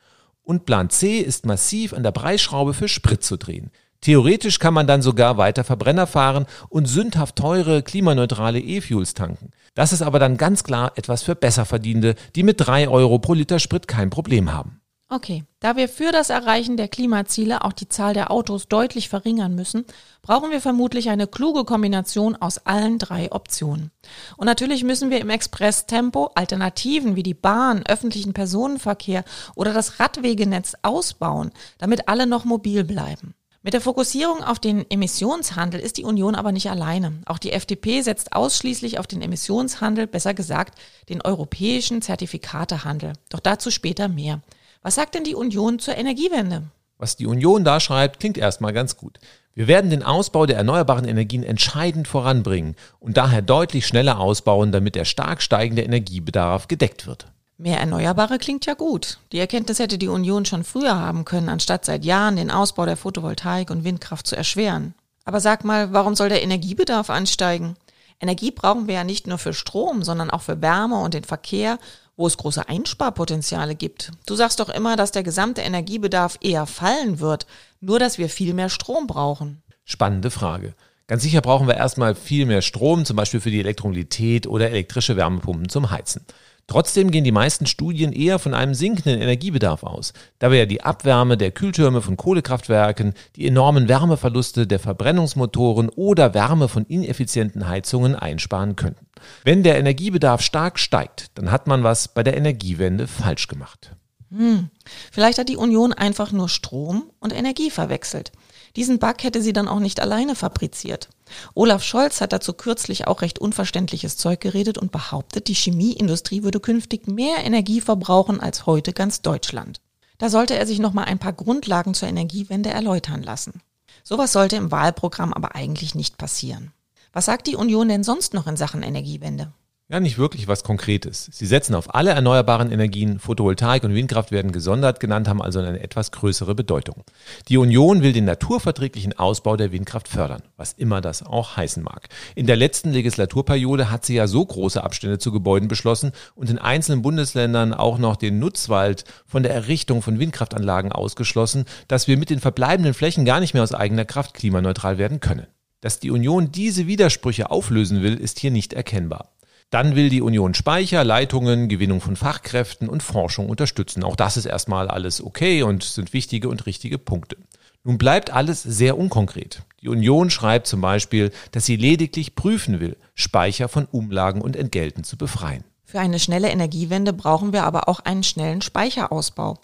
[0.43, 3.71] Und Plan C ist massiv an der Preisschraube für Sprit zu drehen.
[4.01, 9.53] Theoretisch kann man dann sogar weiter Verbrenner fahren und sündhaft teure klimaneutrale E-Fuels tanken.
[9.75, 13.59] Das ist aber dann ganz klar etwas für Besserverdienende, die mit drei Euro pro Liter
[13.59, 14.81] Sprit kein Problem haben.
[15.11, 19.55] Okay, da wir für das Erreichen der Klimaziele auch die Zahl der Autos deutlich verringern
[19.55, 19.85] müssen,
[20.23, 23.91] brauchen wir vermutlich eine kluge Kombination aus allen drei Optionen.
[24.37, 30.75] Und natürlich müssen wir im Expresstempo Alternativen wie die Bahn, öffentlichen Personenverkehr oder das Radwegenetz
[30.83, 33.35] ausbauen, damit alle noch mobil bleiben.
[33.67, 37.15] Mit der Fokussierung auf den Emissionshandel ist die Union aber nicht alleine.
[37.25, 43.15] Auch die FDP setzt ausschließlich auf den Emissionshandel, besser gesagt den europäischen Zertifikatehandel.
[43.31, 44.43] Doch dazu später mehr.
[44.83, 46.65] Was sagt denn die Union zur Energiewende?
[46.99, 49.19] Was die Union da schreibt, klingt erstmal ganz gut.
[49.55, 54.95] Wir werden den Ausbau der erneuerbaren Energien entscheidend voranbringen und daher deutlich schneller ausbauen, damit
[54.95, 57.29] der stark steigende Energiebedarf gedeckt wird.
[57.57, 59.19] Mehr Erneuerbare klingt ja gut.
[59.31, 62.97] Die Erkenntnis hätte die Union schon früher haben können, anstatt seit Jahren den Ausbau der
[62.97, 64.95] Photovoltaik und Windkraft zu erschweren.
[65.25, 67.77] Aber sag mal, warum soll der Energiebedarf ansteigen?
[68.21, 71.79] Energie brauchen wir ja nicht nur für Strom, sondern auch für Wärme und den Verkehr,
[72.17, 74.13] wo es große Einsparpotenziale gibt.
[74.27, 77.47] Du sagst doch immer, dass der gesamte Energiebedarf eher fallen wird,
[77.81, 79.63] nur dass wir viel mehr Strom brauchen.
[79.85, 80.75] Spannende Frage.
[81.07, 85.17] Ganz sicher brauchen wir erstmal viel mehr Strom, zum Beispiel für die Elektromobilität oder elektrische
[85.17, 86.25] Wärmepumpen zum Heizen.
[86.67, 90.83] Trotzdem gehen die meisten Studien eher von einem sinkenden Energiebedarf aus, da wir ja die
[90.83, 98.15] Abwärme der Kühltürme von Kohlekraftwerken, die enormen Wärmeverluste der Verbrennungsmotoren oder Wärme von ineffizienten Heizungen
[98.15, 99.07] einsparen könnten.
[99.45, 103.95] Wenn der Energiebedarf stark steigt, dann hat man was bei der Energiewende falsch gemacht.
[104.31, 104.71] Hm.
[105.13, 108.33] Vielleicht hat die Union einfach nur Strom und Energie verwechselt.
[108.77, 111.09] Diesen Bug hätte sie dann auch nicht alleine fabriziert.
[111.55, 116.61] Olaf Scholz hat dazu kürzlich auch recht unverständliches Zeug geredet und behauptet, die Chemieindustrie würde
[116.61, 119.81] künftig mehr Energie verbrauchen als heute ganz Deutschland.
[120.19, 123.61] Da sollte er sich noch mal ein paar Grundlagen zur Energiewende erläutern lassen.
[124.03, 126.73] Sowas sollte im Wahlprogramm aber eigentlich nicht passieren.
[127.13, 129.53] Was sagt die Union denn sonst noch in Sachen Energiewende?
[129.91, 131.29] Ja, nicht wirklich was Konkretes.
[131.31, 135.79] Sie setzen auf alle erneuerbaren Energien, Photovoltaik und Windkraft werden gesondert genannt, haben also eine
[135.81, 137.05] etwas größere Bedeutung.
[137.49, 142.09] Die Union will den naturverträglichen Ausbau der Windkraft fördern, was immer das auch heißen mag.
[142.35, 146.57] In der letzten Legislaturperiode hat sie ja so große Abstände zu Gebäuden beschlossen und in
[146.57, 152.31] einzelnen Bundesländern auch noch den Nutzwald von der Errichtung von Windkraftanlagen ausgeschlossen, dass wir mit
[152.31, 155.47] den verbleibenden Flächen gar nicht mehr aus eigener Kraft klimaneutral werden können.
[155.83, 159.29] Dass die Union diese Widersprüche auflösen will, ist hier nicht erkennbar.
[159.75, 164.05] Dann will die Union Speicher, Leitungen, Gewinnung von Fachkräften und Forschung unterstützen.
[164.05, 167.39] Auch das ist erstmal alles okay und sind wichtige und richtige Punkte.
[167.83, 169.65] Nun bleibt alles sehr unkonkret.
[169.83, 175.03] Die Union schreibt zum Beispiel, dass sie lediglich prüfen will, Speicher von Umlagen und Entgelten
[175.03, 175.65] zu befreien.
[175.83, 179.59] Für eine schnelle Energiewende brauchen wir aber auch einen schnellen Speicherausbau.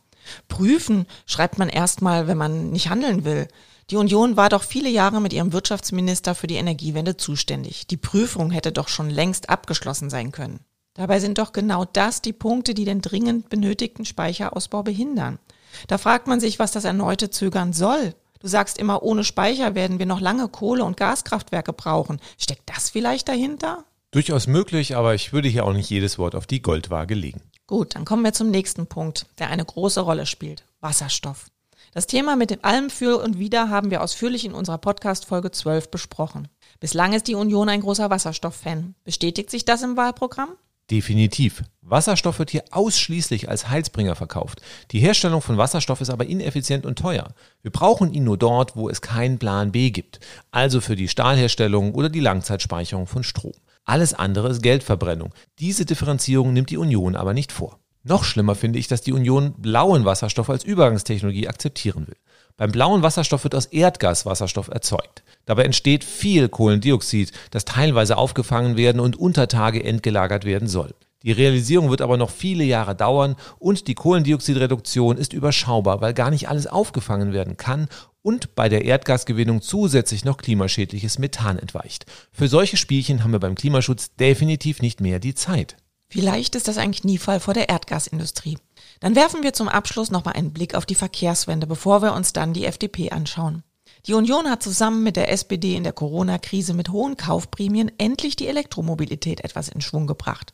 [0.49, 3.47] Prüfen schreibt man erstmal, wenn man nicht handeln will.
[3.91, 7.89] Die Union war doch viele Jahre mit ihrem Wirtschaftsminister für die Energiewende zuständig.
[7.89, 10.61] Die Prüfung hätte doch schon längst abgeschlossen sein können.
[10.95, 15.41] Dabei sind doch genau das die Punkte, die den dringend benötigten Speicherausbau behindern.
[15.89, 18.15] Da fragt man sich, was das erneute Zögern soll.
[18.39, 22.21] Du sagst immer, ohne Speicher werden wir noch lange Kohle- und Gaskraftwerke brauchen.
[22.39, 23.85] Steckt das vielleicht dahinter?
[24.13, 27.43] Durchaus möglich, aber ich würde hier auch nicht jedes Wort auf die Goldwaage legen.
[27.67, 30.65] Gut, dann kommen wir zum nächsten Punkt, der eine große Rolle spielt.
[30.81, 31.50] Wasserstoff.
[31.93, 35.91] Das Thema mit dem allem für und wider haben wir ausführlich in unserer Podcast-Folge 12
[35.91, 36.47] besprochen.
[36.79, 38.95] Bislang ist die Union ein großer Wasserstoff-Fan.
[39.03, 40.51] Bestätigt sich das im Wahlprogramm?
[40.89, 41.65] Definitiv.
[41.83, 44.63] Wasserstoff wird hier ausschließlich als Heilsbringer verkauft.
[44.93, 47.35] Die Herstellung von Wasserstoff ist aber ineffizient und teuer.
[47.63, 50.21] Wir brauchen ihn nur dort, wo es keinen Plan B gibt,
[50.53, 53.55] also für die Stahlherstellung oder die Langzeitspeicherung von Strom.
[53.85, 55.35] Alles andere ist Geldverbrennung.
[55.59, 57.80] Diese Differenzierung nimmt die Union aber nicht vor.
[58.03, 62.17] Noch schlimmer finde ich, dass die Union blauen Wasserstoff als Übergangstechnologie akzeptieren will.
[62.57, 65.23] Beim blauen Wasserstoff wird aus Erdgas Wasserstoff erzeugt.
[65.45, 70.95] Dabei entsteht viel Kohlendioxid, das teilweise aufgefangen werden und unter Tage entgelagert werden soll.
[71.23, 76.31] Die Realisierung wird aber noch viele Jahre dauern und die Kohlendioxidreduktion ist überschaubar, weil gar
[76.31, 77.89] nicht alles aufgefangen werden kann
[78.23, 82.07] und bei der Erdgasgewinnung zusätzlich noch klimaschädliches Methan entweicht.
[82.33, 85.77] Für solche Spielchen haben wir beim Klimaschutz definitiv nicht mehr die Zeit.
[86.11, 88.59] Vielleicht ist das eigentlich nie Fall vor der Erdgasindustrie.
[88.99, 92.53] Dann werfen wir zum Abschluss nochmal einen Blick auf die Verkehrswende, bevor wir uns dann
[92.53, 93.63] die FDP anschauen.
[94.07, 98.49] Die Union hat zusammen mit der SPD in der Corona-Krise mit hohen Kaufprämien endlich die
[98.49, 100.53] Elektromobilität etwas in Schwung gebracht.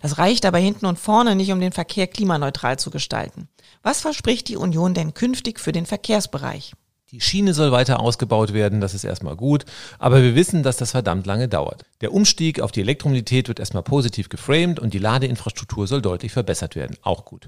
[0.00, 3.48] Das reicht aber hinten und vorne nicht, um den Verkehr klimaneutral zu gestalten.
[3.82, 6.72] Was verspricht die Union denn künftig für den Verkehrsbereich?
[7.14, 9.64] Die Schiene soll weiter ausgebaut werden, das ist erstmal gut,
[10.00, 11.84] aber wir wissen, dass das verdammt lange dauert.
[12.00, 16.74] Der Umstieg auf die Elektromobilität wird erstmal positiv geframed und die Ladeinfrastruktur soll deutlich verbessert
[16.74, 17.46] werden, auch gut.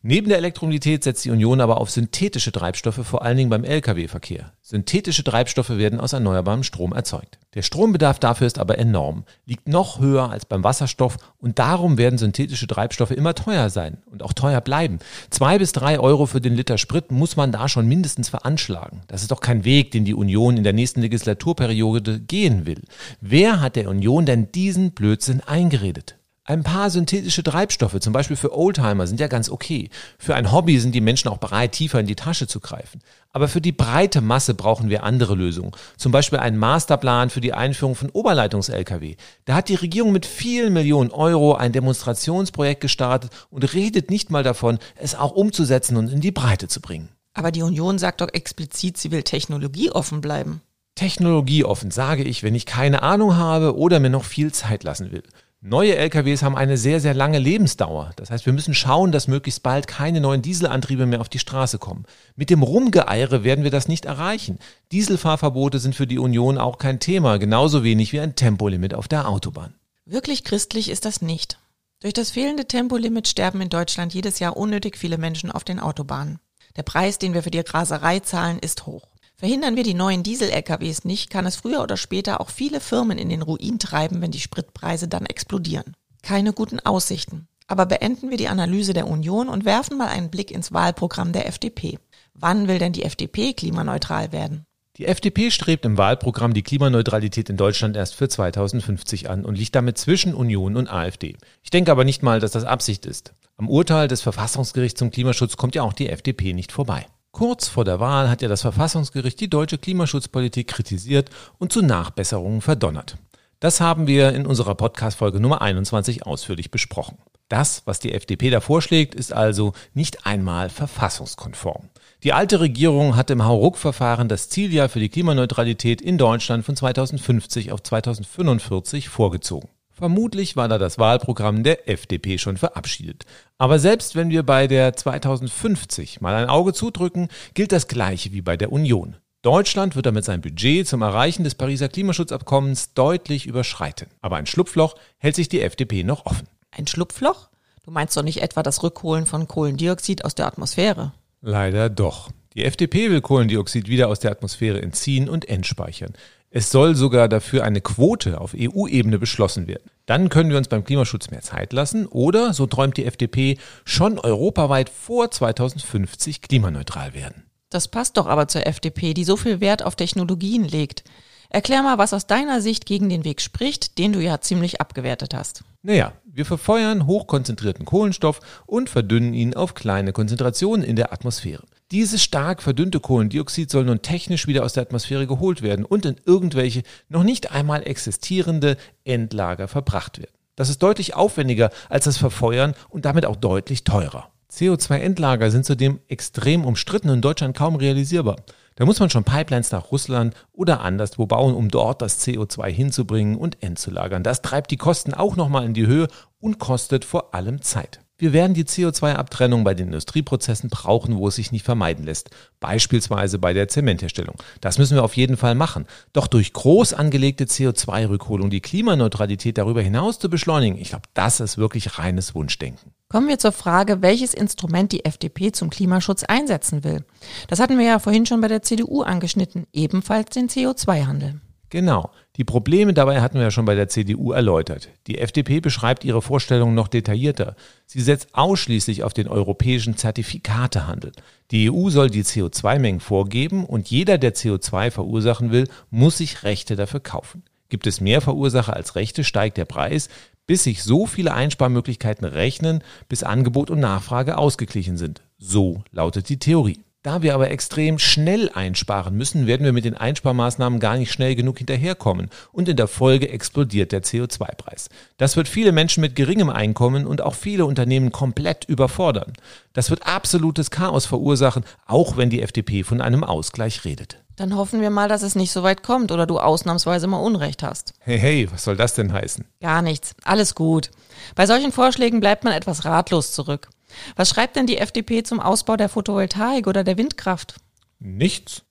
[0.00, 4.52] Neben der Elektromobilität setzt die Union aber auf synthetische Treibstoffe, vor allen Dingen beim Lkw-Verkehr.
[4.62, 7.40] Synthetische Treibstoffe werden aus erneuerbarem Strom erzeugt.
[7.54, 12.16] Der Strombedarf dafür ist aber enorm, liegt noch höher als beim Wasserstoff und darum werden
[12.16, 15.00] synthetische Treibstoffe immer teuer sein und auch teuer bleiben.
[15.30, 19.00] Zwei bis drei Euro für den Liter Sprit muss man da schon mindestens veranschlagen.
[19.08, 22.82] Das ist doch kein Weg, den die Union in der nächsten Legislaturperiode gehen will.
[23.20, 26.17] Wer hat der Union denn diesen Blödsinn eingeredet?
[26.48, 29.90] Ein paar synthetische Treibstoffe, zum Beispiel für Oldtimer, sind ja ganz okay.
[30.18, 33.02] Für ein Hobby sind die Menschen auch bereit, tiefer in die Tasche zu greifen.
[33.32, 35.72] Aber für die breite Masse brauchen wir andere Lösungen.
[35.98, 39.16] Zum Beispiel einen Masterplan für die Einführung von Oberleitungs-Lkw.
[39.44, 44.42] Da hat die Regierung mit vielen Millionen Euro ein Demonstrationsprojekt gestartet und redet nicht mal
[44.42, 47.10] davon, es auch umzusetzen und in die Breite zu bringen.
[47.34, 50.62] Aber die Union sagt doch explizit, sie will technologieoffen bleiben.
[50.94, 55.22] Technologieoffen sage ich, wenn ich keine Ahnung habe oder mir noch viel Zeit lassen will.
[55.60, 58.12] Neue LKWs haben eine sehr, sehr lange Lebensdauer.
[58.14, 61.78] Das heißt, wir müssen schauen, dass möglichst bald keine neuen Dieselantriebe mehr auf die Straße
[61.78, 62.04] kommen.
[62.36, 64.60] Mit dem Rumgeeire werden wir das nicht erreichen.
[64.92, 69.28] Dieselfahrverbote sind für die Union auch kein Thema, genauso wenig wie ein Tempolimit auf der
[69.28, 69.74] Autobahn.
[70.04, 71.58] Wirklich christlich ist das nicht.
[71.98, 76.38] Durch das fehlende Tempolimit sterben in Deutschland jedes Jahr unnötig viele Menschen auf den Autobahnen.
[76.76, 79.08] Der Preis, den wir für die Raserei zahlen, ist hoch.
[79.38, 83.28] Verhindern wir die neuen Diesel-LKWs nicht, kann es früher oder später auch viele Firmen in
[83.28, 85.94] den Ruin treiben, wenn die Spritpreise dann explodieren.
[86.22, 87.46] Keine guten Aussichten.
[87.68, 91.46] Aber beenden wir die Analyse der Union und werfen mal einen Blick ins Wahlprogramm der
[91.46, 92.00] FDP.
[92.34, 94.64] Wann will denn die FDP klimaneutral werden?
[94.96, 99.76] Die FDP strebt im Wahlprogramm die Klimaneutralität in Deutschland erst für 2050 an und liegt
[99.76, 101.36] damit zwischen Union und AfD.
[101.62, 103.34] Ich denke aber nicht mal, dass das Absicht ist.
[103.56, 107.06] Am Urteil des Verfassungsgerichts zum Klimaschutz kommt ja auch die FDP nicht vorbei.
[107.38, 112.60] Kurz vor der Wahl hat ja das Verfassungsgericht die deutsche Klimaschutzpolitik kritisiert und zu Nachbesserungen
[112.60, 113.16] verdonnert.
[113.60, 117.16] Das haben wir in unserer Podcast-Folge Nummer 21 ausführlich besprochen.
[117.48, 121.90] Das, was die FDP da vorschlägt, ist also nicht einmal verfassungskonform.
[122.24, 127.70] Die alte Regierung hatte im Hauruck-Verfahren das Zieljahr für die Klimaneutralität in Deutschland von 2050
[127.70, 129.68] auf 2045 vorgezogen.
[129.98, 133.24] Vermutlich war da das Wahlprogramm der FDP schon verabschiedet.
[133.58, 138.40] Aber selbst wenn wir bei der 2050 mal ein Auge zudrücken, gilt das Gleiche wie
[138.40, 139.16] bei der Union.
[139.42, 144.06] Deutschland wird damit sein Budget zum Erreichen des Pariser Klimaschutzabkommens deutlich überschreiten.
[144.20, 146.46] Aber ein Schlupfloch hält sich die FDP noch offen.
[146.70, 147.48] Ein Schlupfloch?
[147.82, 151.12] Du meinst doch nicht etwa das Rückholen von Kohlendioxid aus der Atmosphäre?
[151.40, 152.30] Leider doch.
[152.54, 156.12] Die FDP will Kohlendioxid wieder aus der Atmosphäre entziehen und entspeichern.
[156.50, 159.90] Es soll sogar dafür eine Quote auf EU-Ebene beschlossen werden.
[160.06, 164.18] Dann können wir uns beim Klimaschutz mehr Zeit lassen oder, so träumt die FDP, schon
[164.18, 167.44] europaweit vor 2050 klimaneutral werden.
[167.68, 171.04] Das passt doch aber zur FDP, die so viel Wert auf Technologien legt.
[171.50, 175.34] Erklär mal, was aus deiner Sicht gegen den Weg spricht, den du ja ziemlich abgewertet
[175.34, 175.64] hast.
[175.82, 181.64] Naja, wir verfeuern hochkonzentrierten Kohlenstoff und verdünnen ihn auf kleine Konzentrationen in der Atmosphäre.
[181.90, 186.16] Dieses stark verdünnte Kohlendioxid soll nun technisch wieder aus der Atmosphäre geholt werden und in
[186.26, 190.36] irgendwelche noch nicht einmal existierende Endlager verbracht werden.
[190.54, 194.28] Das ist deutlich aufwendiger als das Verfeuern und damit auch deutlich teurer.
[194.52, 198.36] CO2-Endlager sind zudem extrem umstritten und in Deutschland kaum realisierbar.
[198.76, 203.36] Da muss man schon Pipelines nach Russland oder anderswo bauen, um dort das CO2 hinzubringen
[203.36, 204.22] und endzulagern.
[204.22, 208.00] Das treibt die Kosten auch nochmal in die Höhe und kostet vor allem Zeit.
[208.20, 212.30] Wir werden die CO2-Abtrennung bei den Industrieprozessen brauchen, wo es sich nicht vermeiden lässt.
[212.58, 214.34] Beispielsweise bei der Zementherstellung.
[214.60, 215.86] Das müssen wir auf jeden Fall machen.
[216.12, 221.58] Doch durch groß angelegte CO2-Rückholung die Klimaneutralität darüber hinaus zu beschleunigen, ich glaube, das ist
[221.58, 222.90] wirklich reines Wunschdenken.
[223.08, 227.04] Kommen wir zur Frage, welches Instrument die FDP zum Klimaschutz einsetzen will.
[227.46, 231.40] Das hatten wir ja vorhin schon bei der CDU angeschnitten, ebenfalls den CO2-Handel.
[231.70, 232.10] Genau.
[232.38, 234.90] Die Probleme dabei hatten wir ja schon bei der CDU erläutert.
[235.08, 237.56] Die FDP beschreibt ihre Vorstellungen noch detaillierter.
[237.84, 241.10] Sie setzt ausschließlich auf den europäischen Zertifikatehandel.
[241.50, 246.76] Die EU soll die CO2-Mengen vorgeben und jeder, der CO2 verursachen will, muss sich Rechte
[246.76, 247.42] dafür kaufen.
[247.70, 250.08] Gibt es mehr Verursacher als Rechte, steigt der Preis,
[250.46, 255.22] bis sich so viele Einsparmöglichkeiten rechnen, bis Angebot und Nachfrage ausgeglichen sind.
[255.38, 256.78] So lautet die Theorie.
[257.04, 261.36] Da wir aber extrem schnell einsparen müssen, werden wir mit den Einsparmaßnahmen gar nicht schnell
[261.36, 264.88] genug hinterherkommen und in der Folge explodiert der CO2-Preis.
[265.16, 269.32] Das wird viele Menschen mit geringem Einkommen und auch viele Unternehmen komplett überfordern.
[269.74, 274.18] Das wird absolutes Chaos verursachen, auch wenn die FDP von einem Ausgleich redet.
[274.34, 277.62] Dann hoffen wir mal, dass es nicht so weit kommt oder du ausnahmsweise mal Unrecht
[277.62, 277.92] hast.
[278.00, 279.44] Hey, hey, was soll das denn heißen?
[279.60, 280.14] Gar nichts.
[280.24, 280.90] Alles gut.
[281.36, 283.68] Bei solchen Vorschlägen bleibt man etwas ratlos zurück.
[284.16, 287.56] Was schreibt denn die FDP zum Ausbau der Photovoltaik oder der Windkraft?
[287.98, 288.62] Nichts.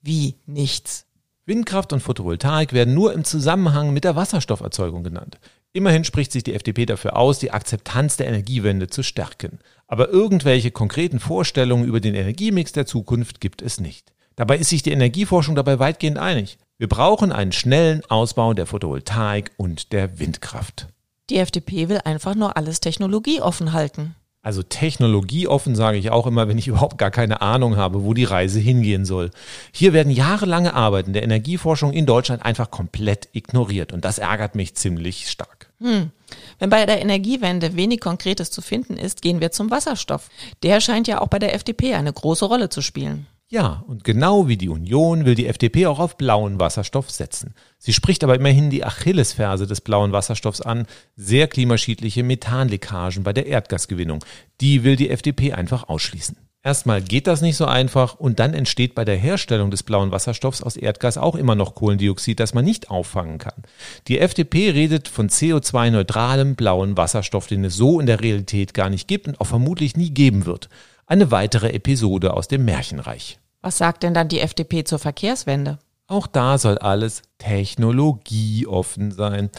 [0.00, 1.06] Wie nichts?
[1.44, 5.38] Windkraft und Photovoltaik werden nur im Zusammenhang mit der Wasserstofferzeugung genannt.
[5.72, 9.58] Immerhin spricht sich die FDP dafür aus, die Akzeptanz der Energiewende zu stärken.
[9.86, 14.12] Aber irgendwelche konkreten Vorstellungen über den Energiemix der Zukunft gibt es nicht.
[14.36, 16.58] Dabei ist sich die Energieforschung dabei weitgehend einig.
[16.78, 20.88] Wir brauchen einen schnellen Ausbau der Photovoltaik und der Windkraft.
[21.30, 24.14] Die FDP will einfach nur alles technologieoffen halten.
[24.42, 28.24] Also technologieoffen sage ich auch immer, wenn ich überhaupt gar keine Ahnung habe, wo die
[28.24, 29.30] Reise hingehen soll.
[29.72, 34.74] Hier werden jahrelange Arbeiten der Energieforschung in Deutschland einfach komplett ignoriert und das ärgert mich
[34.74, 35.70] ziemlich stark.
[35.80, 36.10] Hm.
[36.58, 40.28] Wenn bei der Energiewende wenig Konkretes zu finden ist, gehen wir zum Wasserstoff.
[40.62, 43.26] Der scheint ja auch bei der FDP eine große Rolle zu spielen.
[43.52, 47.52] Ja, und genau wie die Union will die FDP auch auf blauen Wasserstoff setzen.
[47.76, 50.86] Sie spricht aber immerhin die Achillesferse des blauen Wasserstoffs an,
[51.16, 54.24] sehr klimaschädliche Methanleckagen bei der Erdgasgewinnung.
[54.62, 56.38] Die will die FDP einfach ausschließen.
[56.62, 60.62] Erstmal geht das nicht so einfach und dann entsteht bei der Herstellung des blauen Wasserstoffs
[60.62, 63.64] aus Erdgas auch immer noch Kohlendioxid, das man nicht auffangen kann.
[64.08, 69.08] Die FDP redet von CO2-neutralem blauen Wasserstoff, den es so in der Realität gar nicht
[69.08, 70.70] gibt und auch vermutlich nie geben wird.
[71.06, 73.38] Eine weitere Episode aus dem Märchenreich.
[73.62, 75.78] Was sagt denn dann die FDP zur Verkehrswende?
[76.08, 79.50] Auch da soll alles technologieoffen sein.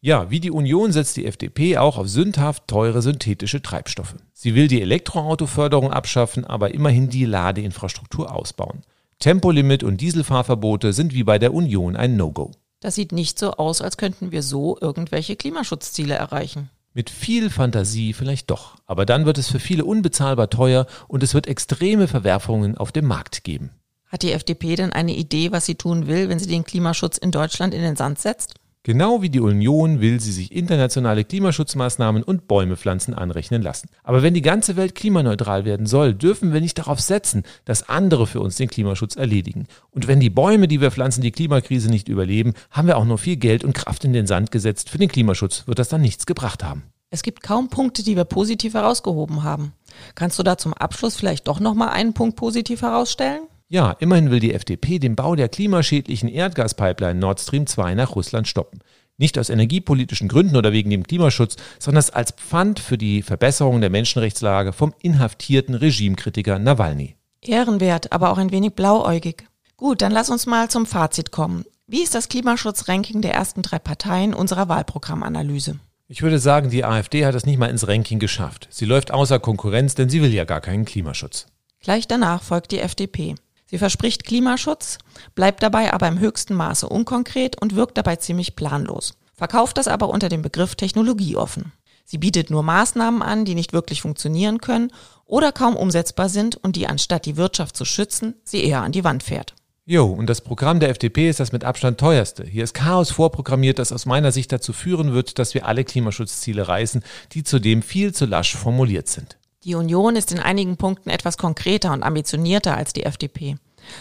[0.00, 4.16] Ja, wie die Union setzt die FDP auch auf sündhaft teure synthetische Treibstoffe.
[4.32, 8.82] Sie will die Elektroautoförderung abschaffen, aber immerhin die Ladeinfrastruktur ausbauen.
[9.20, 12.50] Tempolimit und Dieselfahrverbote sind wie bei der Union ein No-Go.
[12.80, 16.68] Das sieht nicht so aus, als könnten wir so irgendwelche Klimaschutzziele erreichen.
[16.94, 21.32] Mit viel Fantasie vielleicht doch, aber dann wird es für viele unbezahlbar teuer und es
[21.32, 23.70] wird extreme Verwerfungen auf dem Markt geben.
[24.08, 27.30] Hat die FDP denn eine Idee, was sie tun will, wenn sie den Klimaschutz in
[27.30, 28.54] Deutschland in den Sand setzt?
[28.84, 33.88] Genau wie die Union will sie sich internationale Klimaschutzmaßnahmen und Bäume pflanzen anrechnen lassen.
[34.02, 38.26] Aber wenn die ganze Welt klimaneutral werden soll, dürfen wir nicht darauf setzen, dass andere
[38.26, 39.68] für uns den Klimaschutz erledigen.
[39.92, 43.18] Und wenn die Bäume, die wir pflanzen, die Klimakrise nicht überleben, haben wir auch nur
[43.18, 44.90] viel Geld und Kraft in den Sand gesetzt.
[44.90, 46.82] Für den Klimaschutz wird das dann nichts gebracht haben.
[47.08, 49.74] Es gibt kaum Punkte, die wir positiv herausgehoben haben.
[50.16, 53.42] Kannst du da zum Abschluss vielleicht doch noch mal einen Punkt positiv herausstellen?
[53.72, 58.46] Ja, immerhin will die FDP den Bau der klimaschädlichen Erdgaspipeline Nord Stream 2 nach Russland
[58.46, 58.80] stoppen.
[59.16, 63.88] Nicht aus energiepolitischen Gründen oder wegen dem Klimaschutz, sondern als Pfand für die Verbesserung der
[63.88, 67.16] Menschenrechtslage vom inhaftierten Regimekritiker Nawalny.
[67.40, 69.46] Ehrenwert, aber auch ein wenig blauäugig.
[69.78, 71.64] Gut, dann lass uns mal zum Fazit kommen.
[71.86, 75.78] Wie ist das Klimaschutzranking der ersten drei Parteien unserer Wahlprogrammanalyse?
[76.08, 78.68] Ich würde sagen, die AfD hat es nicht mal ins Ranking geschafft.
[78.70, 81.46] Sie läuft außer Konkurrenz, denn sie will ja gar keinen Klimaschutz.
[81.80, 83.34] Gleich danach folgt die FDP.
[83.72, 84.98] Sie verspricht Klimaschutz,
[85.34, 89.14] bleibt dabei aber im höchsten Maße unkonkret und wirkt dabei ziemlich planlos.
[89.32, 91.72] Verkauft das aber unter dem Begriff technologieoffen.
[92.04, 94.92] Sie bietet nur Maßnahmen an, die nicht wirklich funktionieren können
[95.24, 99.04] oder kaum umsetzbar sind und die anstatt die Wirtschaft zu schützen, sie eher an die
[99.04, 99.54] Wand fährt.
[99.86, 102.44] Jo, und das Programm der FDP ist das mit Abstand teuerste.
[102.44, 106.68] Hier ist Chaos vorprogrammiert, das aus meiner Sicht dazu führen wird, dass wir alle Klimaschutzziele
[106.68, 107.02] reißen,
[107.32, 109.38] die zudem viel zu lasch formuliert sind.
[109.64, 113.56] Die Union ist in einigen Punkten etwas konkreter und ambitionierter als die FDP.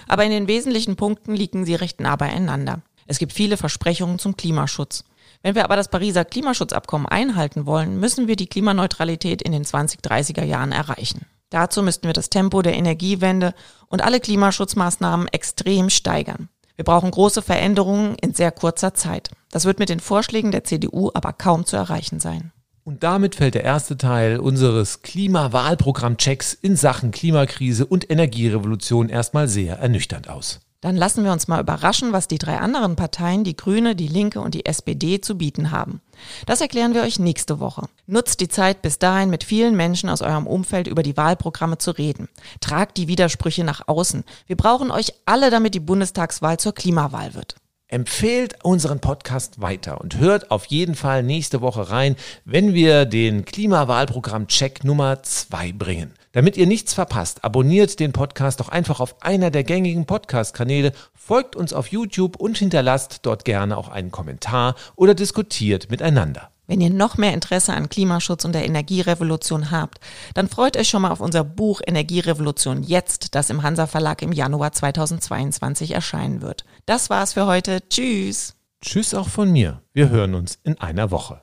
[0.07, 2.81] Aber in den wesentlichen Punkten liegen sie recht nah beieinander.
[3.07, 5.03] Es gibt viele Versprechungen zum Klimaschutz.
[5.43, 10.43] Wenn wir aber das Pariser Klimaschutzabkommen einhalten wollen, müssen wir die Klimaneutralität in den 2030er
[10.43, 11.25] Jahren erreichen.
[11.49, 13.53] Dazu müssten wir das Tempo der Energiewende
[13.87, 16.49] und alle Klimaschutzmaßnahmen extrem steigern.
[16.75, 19.29] Wir brauchen große Veränderungen in sehr kurzer Zeit.
[19.51, 22.51] Das wird mit den Vorschlägen der CDU aber kaum zu erreichen sein.
[22.83, 29.77] Und damit fällt der erste Teil unseres Klimawahlprogramm-Checks in Sachen Klimakrise und Energierevolution erstmal sehr
[29.77, 30.61] ernüchternd aus.
[30.81, 34.41] Dann lassen wir uns mal überraschen, was die drei anderen Parteien, die Grüne, die Linke
[34.41, 36.01] und die SPD zu bieten haben.
[36.47, 37.87] Das erklären wir euch nächste Woche.
[38.07, 41.91] Nutzt die Zeit bis dahin mit vielen Menschen aus eurem Umfeld über die Wahlprogramme zu
[41.91, 42.29] reden.
[42.61, 44.23] Tragt die Widersprüche nach außen.
[44.47, 47.60] Wir brauchen euch alle, damit die Bundestagswahl zur Klimawahl wird.
[47.91, 52.15] Empfehlt unseren Podcast weiter und hört auf jeden Fall nächste Woche rein,
[52.45, 56.13] wenn wir den Klimawahlprogramm-Check Nummer 2 bringen.
[56.31, 61.57] Damit ihr nichts verpasst, abonniert den Podcast doch einfach auf einer der gängigen Podcast-Kanäle, folgt
[61.57, 66.50] uns auf YouTube und hinterlasst dort gerne auch einen Kommentar oder diskutiert miteinander.
[66.71, 69.99] Wenn ihr noch mehr Interesse an Klimaschutz und der Energierevolution habt,
[70.35, 74.31] dann freut euch schon mal auf unser Buch Energierevolution jetzt, das im Hansa Verlag im
[74.31, 76.63] Januar 2022 erscheinen wird.
[76.85, 77.81] Das war's für heute.
[77.89, 78.55] Tschüss.
[78.81, 79.81] Tschüss auch von mir.
[79.91, 81.41] Wir hören uns in einer Woche.